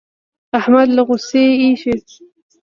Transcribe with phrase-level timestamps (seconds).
[0.59, 1.93] احمد له غوسې اېشي.